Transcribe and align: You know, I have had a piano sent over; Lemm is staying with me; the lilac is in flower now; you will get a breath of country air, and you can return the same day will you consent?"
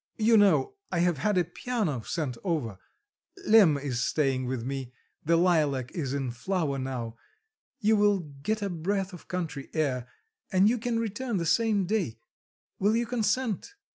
You 0.17 0.35
know, 0.35 0.73
I 0.91 0.97
have 1.01 1.19
had 1.19 1.37
a 1.37 1.43
piano 1.45 2.01
sent 2.01 2.35
over; 2.43 2.79
Lemm 3.45 3.77
is 3.77 4.01
staying 4.03 4.47
with 4.47 4.63
me; 4.63 4.93
the 5.23 5.37
lilac 5.37 5.91
is 5.91 6.11
in 6.15 6.31
flower 6.31 6.79
now; 6.79 7.17
you 7.81 7.95
will 7.95 8.21
get 8.41 8.63
a 8.63 8.69
breath 8.71 9.13
of 9.13 9.27
country 9.27 9.69
air, 9.75 10.07
and 10.51 10.67
you 10.67 10.79
can 10.79 10.97
return 10.99 11.37
the 11.37 11.45
same 11.45 11.85
day 11.85 12.17
will 12.79 12.95
you 12.97 13.05
consent?" 13.05 13.75